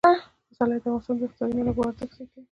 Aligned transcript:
پسرلی 0.49 0.77
د 0.83 0.85
افغانستان 0.99 1.15
د 1.17 1.21
اقتصادي 1.27 1.53
منابعو 1.57 1.89
ارزښت 1.89 2.13
زیاتوي. 2.17 2.39